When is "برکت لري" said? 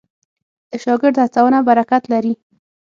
1.67-2.33